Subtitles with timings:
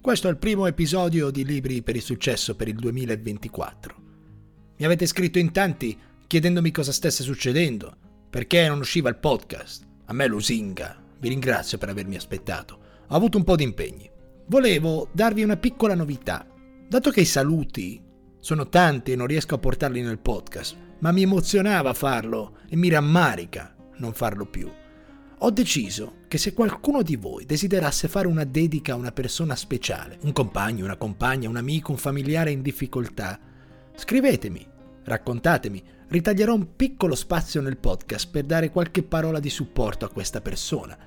[0.00, 3.96] Questo è il primo episodio di Libri per il successo per il 2024.
[4.76, 7.96] Mi avete scritto in tanti chiedendomi cosa stesse succedendo,
[8.30, 9.84] perché non usciva il podcast.
[10.06, 10.96] A me lusinga.
[11.18, 12.78] Vi ringrazio per avermi aspettato.
[13.08, 14.08] Ho avuto un po' di impegni.
[14.46, 16.46] Volevo darvi una piccola novità.
[16.88, 18.00] Dato che i saluti
[18.38, 22.88] sono tanti e non riesco a portarli nel podcast, ma mi emozionava farlo e mi
[22.88, 24.70] rammarica non farlo più
[25.40, 30.18] ho deciso che se qualcuno di voi desiderasse fare una dedica a una persona speciale,
[30.22, 33.38] un compagno, una compagna, un amico, un familiare in difficoltà,
[33.94, 34.66] scrivetemi,
[35.04, 40.40] raccontatemi, ritaglierò un piccolo spazio nel podcast per dare qualche parola di supporto a questa
[40.40, 40.98] persona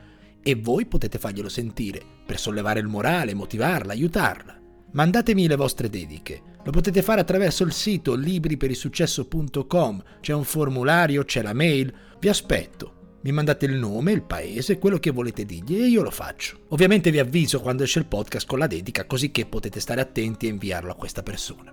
[0.42, 4.60] e voi potete farglielo sentire per sollevare il morale, motivarla, aiutarla.
[4.94, 6.42] Mandatemi le vostre dediche.
[6.64, 11.94] Lo potete fare attraverso il sito libriperissuccesso.com, c'è un formulario, c'è la mail.
[12.20, 13.01] Vi aspetto.
[13.24, 16.66] Mi mandate il nome, il paese, quello che volete dirgli e io lo faccio.
[16.70, 20.48] Ovviamente vi avviso quando esce il podcast con la dedica così che potete stare attenti
[20.48, 21.72] e inviarlo a questa persona.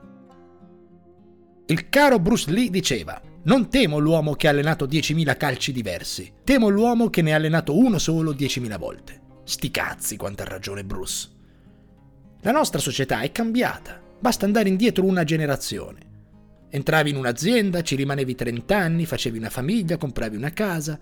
[1.66, 6.68] Il caro Bruce Lee diceva, non temo l'uomo che ha allenato 10.000 calci diversi, temo
[6.68, 9.20] l'uomo che ne ha allenato uno solo 10.000 volte.
[9.44, 11.28] Sti cazzi quanta ragione Bruce.
[12.42, 16.00] La nostra società è cambiata, basta andare indietro una generazione.
[16.70, 20.98] Entravi in un'azienda, ci rimanevi 30 anni, facevi una famiglia, compravi una casa,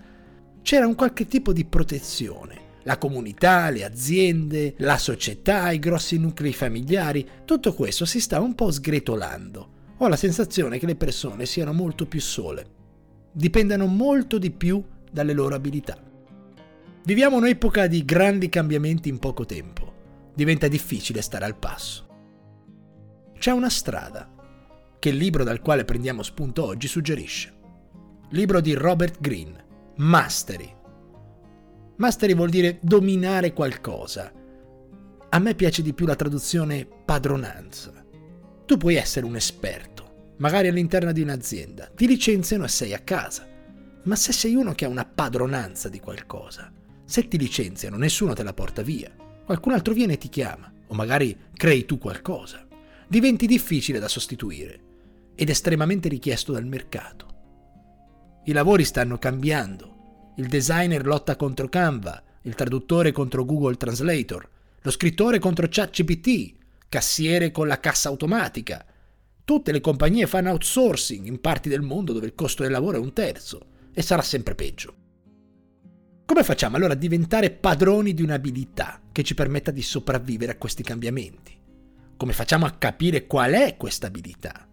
[0.67, 2.81] c'era un qualche tipo di protezione.
[2.83, 8.57] La comunità, le aziende, la società, i grossi nuclei familiari, tutto questo si sta un
[8.57, 9.69] po' sgretolando.
[9.99, 12.67] Ho la sensazione che le persone siano molto più sole.
[13.31, 15.97] Dipendano molto di più dalle loro abilità.
[17.05, 19.95] Viviamo un'epoca di grandi cambiamenti in poco tempo.
[20.35, 22.09] Diventa difficile stare al passo.
[23.39, 24.29] C'è una strada
[24.99, 27.55] che il libro dal quale prendiamo spunto oggi suggerisce.
[28.31, 29.66] Libro di Robert Greene
[29.99, 30.71] Mastery.
[31.97, 34.31] Mastery vuol dire dominare qualcosa.
[35.31, 38.05] A me piace di più la traduzione padronanza.
[38.67, 43.47] Tu puoi essere un esperto, magari all'interno di un'azienda, ti licenziano e sei a casa.
[44.03, 46.71] Ma se sei uno che ha una padronanza di qualcosa,
[47.03, 49.11] se ti licenziano nessuno te la porta via.
[49.47, 52.67] Qualcun altro viene e ti chiama, o magari crei tu qualcosa.
[53.09, 54.81] Diventi difficile da sostituire
[55.35, 57.26] ed estremamente richiesto dal mercato.
[58.49, 60.33] I lavori stanno cambiando.
[60.37, 64.49] Il designer lotta contro Canva, il traduttore contro Google Translator,
[64.83, 66.55] lo scrittore contro ChatGPT,
[66.89, 68.87] cassiere con la cassa automatica.
[69.45, 73.01] Tutte le compagnie fanno outsourcing in parti del mondo dove il costo del lavoro è
[73.01, 74.95] un terzo e sarà sempre peggio.
[76.25, 80.85] Come facciamo allora a diventare padroni di un'abilità che ci permetta di sopravvivere a questi
[80.85, 81.53] cambiamenti?
[82.17, 84.69] Come facciamo a capire qual è questa abilità?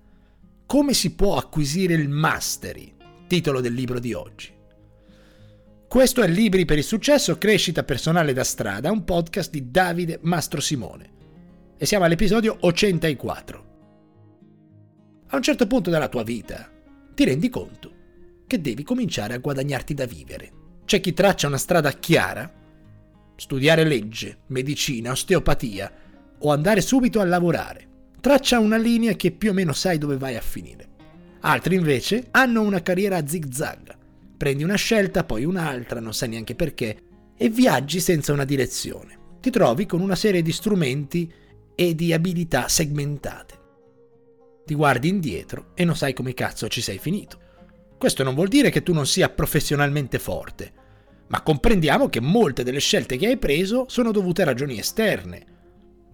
[0.67, 3.01] Come si può acquisire il mastery?
[3.33, 4.53] Titolo del libro di oggi.
[5.88, 10.61] Questo è Libri per il successo, crescita personale da strada, un podcast di Davide Mastro
[10.61, 11.09] Simone.
[11.75, 13.66] E siamo all'episodio 84.
[15.29, 16.69] A un certo punto della tua vita
[17.16, 17.91] ti rendi conto
[18.45, 20.51] che devi cominciare a guadagnarti da vivere.
[20.85, 22.53] C'è chi traccia una strada chiara,
[23.35, 25.91] studiare legge, medicina, osteopatia
[26.38, 28.11] o andare subito a lavorare.
[28.21, 30.91] Traccia una linea che più o meno sai dove vai a finire.
[31.46, 33.98] Altri invece hanno una carriera a zig-zag.
[34.38, 36.98] Prendi una scelta, poi un'altra, non sai neanche perché,
[37.36, 39.18] e viaggi senza una direzione.
[39.42, 41.30] Ti trovi con una serie di strumenti
[41.76, 43.59] e di abilità segmentate.
[44.66, 47.40] Ti guardi indietro e non sai come cazzo ci sei finito.
[47.98, 50.72] Questo non vuol dire che tu non sia professionalmente forte,
[51.28, 55.46] ma comprendiamo che molte delle scelte che hai preso sono dovute a ragioni esterne.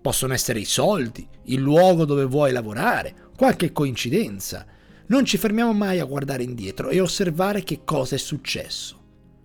[0.01, 4.65] Possono essere i soldi, il luogo dove vuoi lavorare, qualche coincidenza,
[5.09, 8.97] non ci fermiamo mai a guardare indietro e osservare che cosa è successo.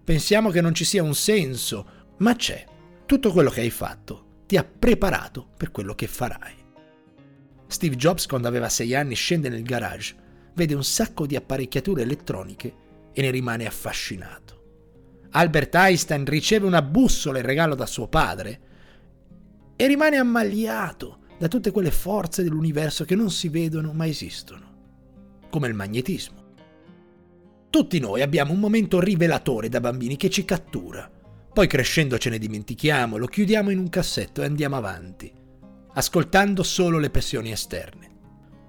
[0.04, 1.86] Pensiamo che non ci sia un senso,
[2.18, 2.64] ma c'è.
[3.06, 6.54] Tutto quello che hai fatto ti ha preparato per quello che farai.
[7.66, 10.14] Steve Jobs, quando aveva sei anni, scende nel garage,
[10.52, 12.74] vede un sacco di apparecchiature elettroniche
[13.14, 14.52] e ne rimane affascinato.
[15.30, 18.60] Albert Einstein riceve una bussola in regalo da suo padre
[19.76, 24.72] e rimane ammaliato da tutte quelle forze dell'universo che non si vedono ma esistono
[25.54, 26.42] come il magnetismo.
[27.70, 31.08] Tutti noi abbiamo un momento rivelatore da bambini che ci cattura.
[31.52, 35.32] Poi crescendo ce ne dimentichiamo, lo chiudiamo in un cassetto e andiamo avanti,
[35.92, 38.10] ascoltando solo le pressioni esterne.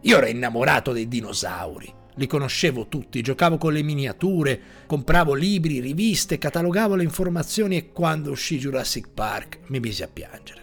[0.02, 6.38] Io ero innamorato dei dinosauri, li conoscevo tutti, giocavo con le miniature, compravo libri, riviste,
[6.38, 10.62] catalogavo le informazioni e quando uscì Jurassic Park mi misi a piangere.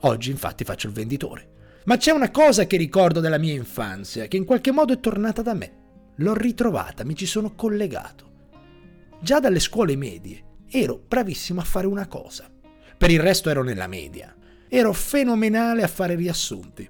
[0.00, 1.54] Oggi infatti faccio il venditore
[1.86, 5.40] ma c'è una cosa che ricordo della mia infanzia, che in qualche modo è tornata
[5.42, 5.84] da me.
[6.16, 8.24] L'ho ritrovata, mi ci sono collegato.
[9.20, 12.50] Già dalle scuole medie ero bravissimo a fare una cosa.
[12.98, 14.34] Per il resto ero nella media.
[14.68, 16.88] ero fenomenale a fare riassunti.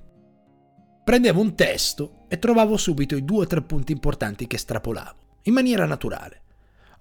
[1.05, 5.53] Prendevo un testo e trovavo subito i due o tre punti importanti che estrapolavo, in
[5.53, 6.41] maniera naturale.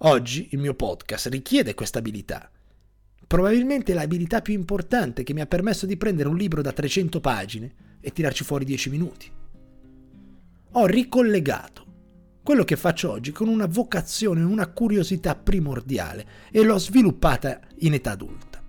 [0.00, 2.50] Oggi il mio podcast richiede questa abilità.
[3.26, 7.74] Probabilmente l'abilità più importante che mi ha permesso di prendere un libro da 300 pagine
[8.00, 9.30] e tirarci fuori 10 minuti.
[10.72, 11.84] Ho ricollegato
[12.46, 18.12] quello che faccio oggi con una vocazione, una curiosità primordiale e l'ho sviluppata in età
[18.12, 18.62] adulta.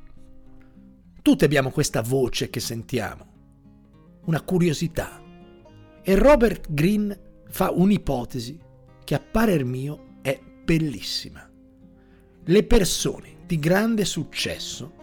[1.21, 3.27] Tutti abbiamo questa voce che sentiamo,
[4.25, 5.21] una curiosità.
[6.01, 8.59] E Robert Greene fa un'ipotesi
[9.03, 11.47] che a parer mio è bellissima.
[12.45, 14.94] Le persone di grande successo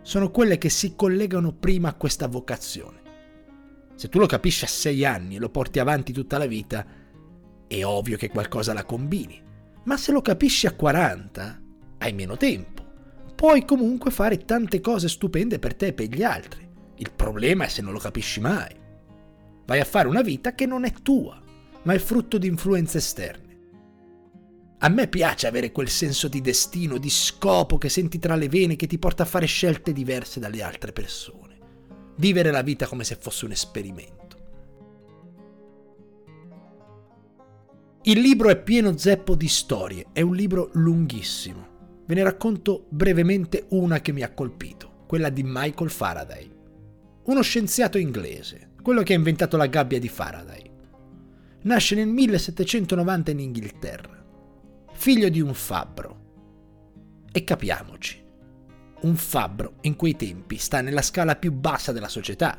[0.00, 3.01] sono quelle che si collegano prima a questa vocazione.
[4.02, 6.84] Se tu lo capisci a sei anni e lo porti avanti tutta la vita,
[7.68, 9.40] è ovvio che qualcosa la combini.
[9.84, 11.62] Ma se lo capisci a 40,
[11.98, 12.84] hai meno tempo.
[13.36, 16.68] Puoi comunque fare tante cose stupende per te e per gli altri.
[16.96, 18.74] Il problema è se non lo capisci mai.
[19.66, 21.40] Vai a fare una vita che non è tua,
[21.82, 23.56] ma è frutto di influenze esterne.
[24.78, 28.74] A me piace avere quel senso di destino, di scopo che senti tra le vene
[28.74, 31.51] che ti porta a fare scelte diverse dalle altre persone.
[32.16, 34.22] Vivere la vita come se fosse un esperimento.
[38.04, 41.68] Il libro è pieno zeppo di storie, è un libro lunghissimo.
[42.04, 46.50] Ve ne racconto brevemente una che mi ha colpito, quella di Michael Faraday.
[47.24, 50.70] Uno scienziato inglese, quello che ha inventato la gabbia di Faraday.
[51.62, 54.24] Nasce nel 1790 in Inghilterra,
[54.94, 56.20] figlio di un fabbro.
[57.30, 58.21] E capiamoci,
[59.02, 62.56] un fabbro in quei tempi sta nella scala più bassa della società,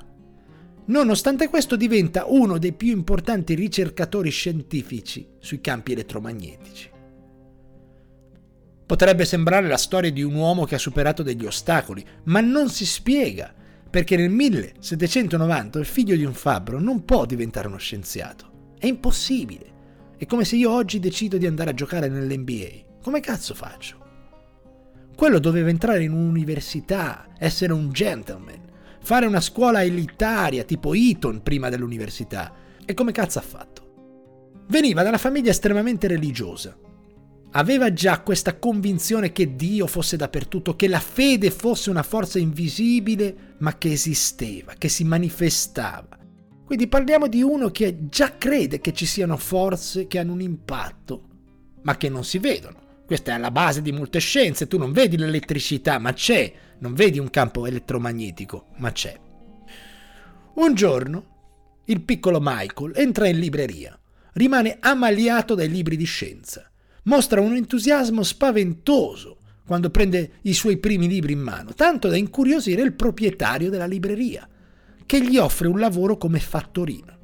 [0.86, 6.92] Nonostante questo diventa uno dei più importanti ricercatori scientifici sui campi elettromagnetici.
[8.86, 12.86] Potrebbe sembrare la storia di un uomo che ha superato degli ostacoli, ma non si
[12.86, 13.54] spiega
[13.90, 18.74] perché nel 1790 il figlio di un fabbro non può diventare uno scienziato.
[18.78, 19.72] È impossibile.
[20.18, 23.00] È come se io oggi decido di andare a giocare nell'NBA.
[23.01, 24.02] Come cazzo faccio?
[25.15, 28.62] Quello doveva entrare in un'università, essere un gentleman,
[29.01, 32.54] fare una scuola elitaria tipo Eton prima dell'università.
[32.86, 33.81] E come cazzo ha fatto?
[34.68, 36.75] Veniva da una famiglia estremamente religiosa.
[37.51, 43.56] Aveva già questa convinzione che Dio fosse dappertutto, che la fede fosse una forza invisibile,
[43.59, 46.18] ma che esisteva, che si manifestava.
[46.66, 51.27] Quindi parliamo di uno che già crede che ci siano forze che hanno un impatto,
[51.83, 52.82] ma che non si vedono.
[53.05, 57.19] Questa è la base di molte scienze, tu non vedi l'elettricità, ma c'è, non vedi
[57.19, 59.19] un campo elettromagnetico, ma c'è.
[60.55, 61.31] Un giorno
[61.85, 63.97] il piccolo Michael entra in libreria,
[64.33, 66.69] rimane ammaliato dai libri di scienza,
[67.03, 72.81] mostra un entusiasmo spaventoso quando prende i suoi primi libri in mano, tanto da incuriosire
[72.81, 74.47] il proprietario della libreria,
[75.06, 77.17] che gli offre un lavoro come fattorino.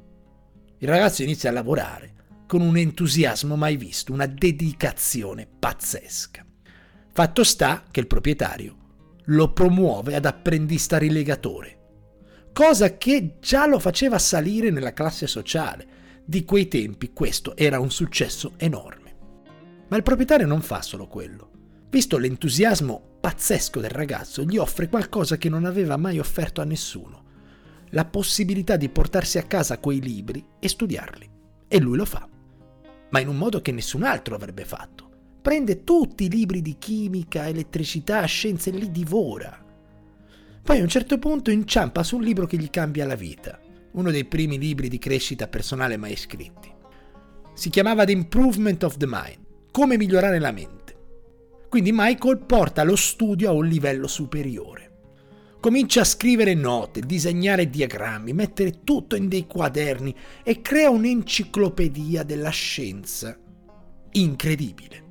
[0.78, 2.14] Il ragazzo inizia a lavorare
[2.50, 6.44] con un entusiasmo mai visto, una dedicazione pazzesca.
[7.12, 8.76] Fatto sta che il proprietario
[9.26, 11.78] lo promuove ad apprendista rilegatore,
[12.52, 15.86] cosa che già lo faceva salire nella classe sociale.
[16.24, 19.14] Di quei tempi questo era un successo enorme.
[19.86, 21.50] Ma il proprietario non fa solo quello.
[21.88, 27.26] Visto l'entusiasmo pazzesco del ragazzo, gli offre qualcosa che non aveva mai offerto a nessuno,
[27.90, 31.30] la possibilità di portarsi a casa quei libri e studiarli.
[31.68, 32.28] E lui lo fa,
[33.10, 35.08] ma in un modo che nessun altro avrebbe fatto
[35.40, 39.64] prende tutti i libri di chimica, elettricità, scienze e li divora.
[40.62, 43.58] Poi a un certo punto inciampa su un libro che gli cambia la vita,
[43.92, 46.70] uno dei primi libri di crescita personale mai scritti.
[47.54, 49.38] Si chiamava The Improvement of the Mind,
[49.70, 50.78] come migliorare la mente.
[51.68, 54.89] Quindi Michael porta lo studio a un livello superiore.
[55.60, 62.48] Comincia a scrivere note, disegnare diagrammi, mettere tutto in dei quaderni e crea un'enciclopedia della
[62.48, 63.38] scienza
[64.12, 65.08] incredibile.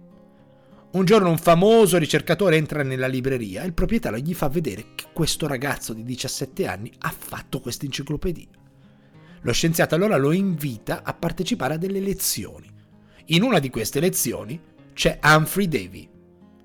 [0.94, 5.06] Un giorno un famoso ricercatore entra nella libreria e il proprietario gli fa vedere che
[5.14, 8.48] questo ragazzo di 17 anni ha fatto questa enciclopedia.
[9.42, 12.68] Lo scienziato allora lo invita a partecipare a delle lezioni.
[13.26, 14.60] In una di queste lezioni
[14.94, 16.10] c'è Humphrey Davy,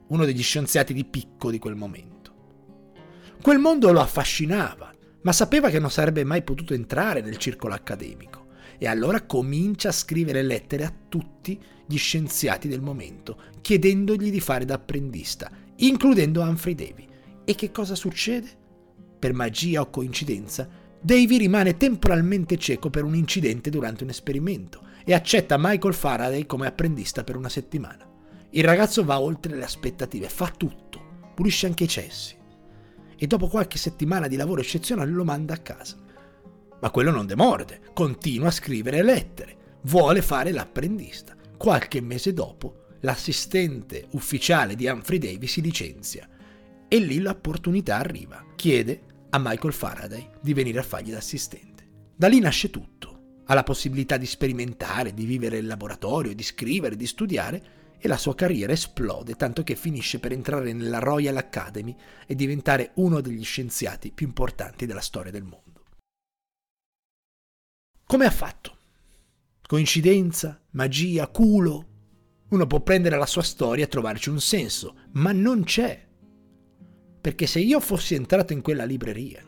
[0.06, 2.23] uno degli scienziati di picco di quel momento.
[3.44, 8.46] Quel mondo lo affascinava, ma sapeva che non sarebbe mai potuto entrare nel circolo accademico
[8.78, 14.64] e allora comincia a scrivere lettere a tutti gli scienziati del momento, chiedendogli di fare
[14.64, 17.06] da apprendista, includendo Humphrey Davy.
[17.44, 18.48] E che cosa succede?
[19.18, 20.66] Per magia o coincidenza,
[20.98, 26.66] Davy rimane temporalmente cieco per un incidente durante un esperimento e accetta Michael Faraday come
[26.66, 28.08] apprendista per una settimana.
[28.52, 32.40] Il ragazzo va oltre le aspettative, fa tutto, pulisce anche i cessi.
[33.16, 35.96] E dopo qualche settimana di lavoro eccezionale lo manda a casa.
[36.80, 41.34] Ma quello non demorde, continua a scrivere lettere, vuole fare l'apprendista.
[41.56, 46.28] Qualche mese dopo, l'assistente ufficiale di Humphrey Davy si licenzia
[46.88, 48.44] e lì l'opportunità arriva.
[48.54, 51.88] Chiede a Michael Faraday di venire a fargli l'assistente.
[52.14, 53.42] Da lì nasce tutto.
[53.46, 57.62] Ha la possibilità di sperimentare, di vivere in laboratorio, di scrivere, di studiare
[57.98, 61.96] e la sua carriera esplode tanto che finisce per entrare nella Royal Academy
[62.26, 65.82] e diventare uno degli scienziati più importanti della storia del mondo.
[68.06, 68.76] Come ha fatto?
[69.66, 70.62] Coincidenza?
[70.72, 71.26] Magia?
[71.28, 71.88] Culo?
[72.50, 76.06] Uno può prendere la sua storia e trovarci un senso, ma non c'è.
[77.20, 79.42] Perché se io fossi entrato in quella libreria,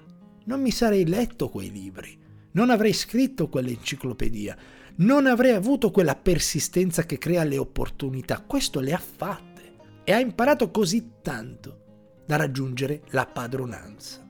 [0.47, 2.19] non mi sarei letto quei libri,
[2.57, 4.57] non avrei scritto quell'enciclopedia,
[4.97, 8.41] non avrei avuto quella persistenza che crea le opportunità.
[8.41, 14.27] Questo le ha fatte e ha imparato così tanto da raggiungere la padronanza.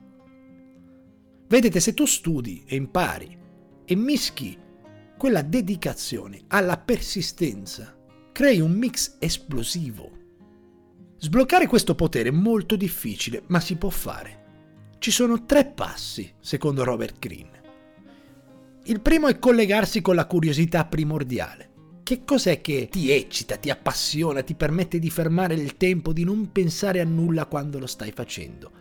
[1.47, 3.37] Vedete, se tu studi e impari
[3.85, 4.57] e mischi
[5.17, 7.97] quella dedicazione alla persistenza,
[8.33, 10.11] crei un mix esplosivo.
[11.17, 14.43] Sbloccare questo potere è molto difficile, ma si può fare.
[14.99, 17.57] Ci sono tre passi, secondo Robert Greene.
[18.89, 21.71] Il primo è collegarsi con la curiosità primordiale.
[22.03, 26.53] Che cos'è che ti eccita, ti appassiona, ti permette di fermare il tempo, di non
[26.53, 28.71] pensare a nulla quando lo stai facendo?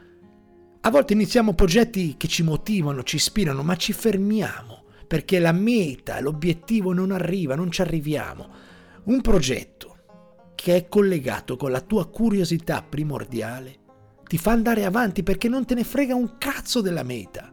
[0.83, 6.21] A volte iniziamo progetti che ci motivano, ci ispirano, ma ci fermiamo perché la meta,
[6.21, 8.49] l'obiettivo non arriva, non ci arriviamo.
[9.07, 9.97] Un progetto
[10.55, 13.79] che è collegato con la tua curiosità primordiale
[14.25, 17.51] ti fa andare avanti perché non te ne frega un cazzo della meta.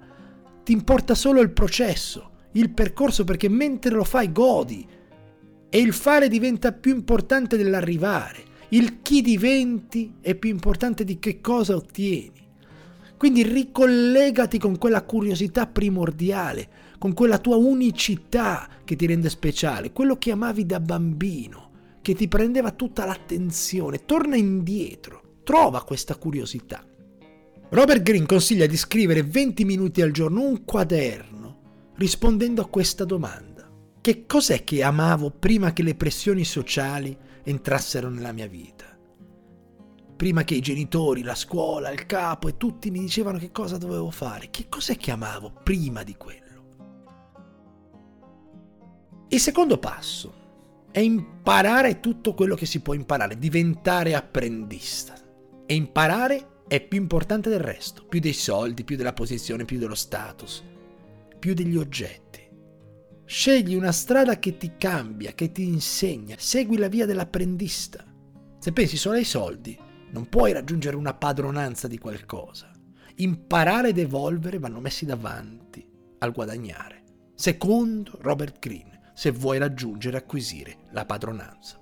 [0.63, 4.85] Ti importa solo il processo il percorso perché mentre lo fai godi
[5.69, 8.51] e il fare diventa più importante dell'arrivare.
[8.69, 12.41] Il chi diventi è più importante di che cosa ottieni.
[13.17, 20.17] Quindi ricollegati con quella curiosità primordiale, con quella tua unicità che ti rende speciale, quello
[20.17, 24.05] che amavi da bambino, che ti prendeva tutta l'attenzione.
[24.05, 26.85] Torna indietro, trova questa curiosità.
[27.69, 31.42] Robert Greene consiglia di scrivere 20 minuti al giorno un quaderno
[32.03, 33.65] rispondendo a questa domanda.
[34.01, 38.87] Che cos'è che amavo prima che le pressioni sociali entrassero nella mia vita?
[40.17, 44.11] Prima che i genitori, la scuola, il capo e tutti mi dicevano che cosa dovevo
[44.11, 46.41] fare, che cos'è che amavo prima di quello?
[49.29, 50.41] Il secondo passo
[50.91, 55.13] è imparare tutto quello che si può imparare, diventare apprendista.
[55.65, 59.95] E imparare è più importante del resto, più dei soldi, più della posizione, più dello
[59.95, 60.71] status
[61.43, 62.39] più degli oggetti.
[63.25, 68.05] Scegli una strada che ti cambia, che ti insegna, segui la via dell'apprendista.
[68.59, 69.77] Se pensi solo ai soldi,
[70.11, 72.71] non puoi raggiungere una padronanza di qualcosa.
[73.15, 75.85] Imparare ed evolvere vanno messi davanti
[76.19, 77.03] al guadagnare.
[77.35, 81.77] Secondo Robert Greene, se vuoi raggiungere e acquisire la padronanza.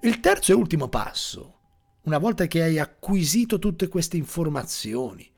[0.00, 1.58] Il terzo e ultimo passo,
[2.04, 5.30] una volta che hai acquisito tutte queste informazioni,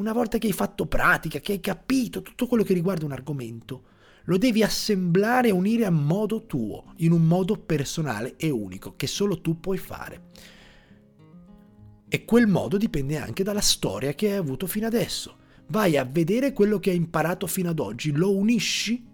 [0.00, 3.82] una volta che hai fatto pratica, che hai capito tutto quello che riguarda un argomento,
[4.24, 9.06] lo devi assemblare e unire a modo tuo, in un modo personale e unico, che
[9.06, 10.22] solo tu puoi fare.
[12.08, 15.36] E quel modo dipende anche dalla storia che hai avuto fino adesso.
[15.66, 19.06] Vai a vedere quello che hai imparato fino ad oggi, lo unisci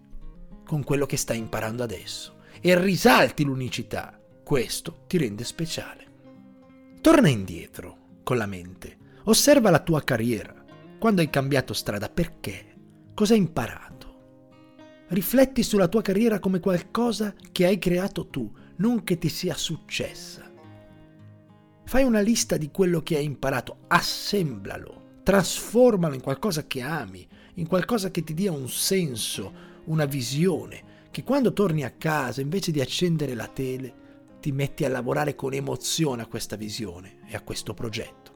[0.65, 4.19] con quello che stai imparando adesso e risalti l'unicità.
[4.41, 6.05] Questo ti rende speciale.
[7.01, 10.56] Torna indietro con la mente, osserva la tua carriera,
[10.97, 12.75] quando hai cambiato strada, perché?
[13.13, 13.95] Cosa hai imparato?
[15.09, 20.51] Rifletti sulla tua carriera come qualcosa che hai creato tu, non che ti sia successa.
[21.85, 27.25] Fai una lista di quello che hai imparato, assemblalo, trasformalo in qualcosa che ami,
[27.55, 29.53] in qualcosa che ti dia un senso,
[29.85, 34.05] una visione, che quando torni a casa, invece di accendere la tele,
[34.41, 38.33] ti metti a lavorare con emozione a questa visione e a questo progetto.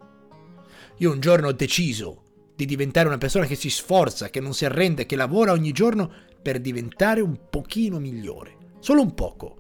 [0.98, 2.30] Io un giorno ho deciso
[2.62, 6.12] di diventare una persona che si sforza, che non si arrende, che lavora ogni giorno
[6.40, 8.58] per diventare un pochino migliore.
[8.80, 9.58] Solo un poco.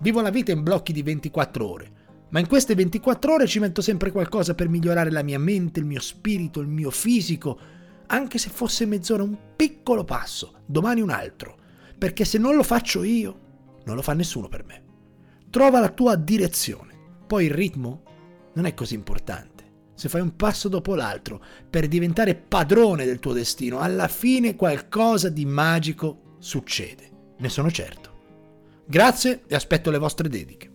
[0.00, 1.92] Vivo la vita in blocchi di 24 ore,
[2.30, 5.86] ma in queste 24 ore ci metto sempre qualcosa per migliorare la mia mente, il
[5.86, 7.58] mio spirito, il mio fisico,
[8.06, 11.56] anche se fosse mezz'ora un piccolo passo, domani un altro,
[11.96, 13.38] perché se non lo faccio io,
[13.84, 14.82] non lo fa nessuno per me.
[15.48, 16.92] Trova la tua direzione,
[17.24, 18.02] poi il ritmo
[18.54, 19.51] non è così importante
[20.02, 21.40] se fai un passo dopo l'altro
[21.70, 28.10] per diventare padrone del tuo destino, alla fine qualcosa di magico succede, ne sono certo.
[28.84, 30.71] Grazie e aspetto le vostre dediche.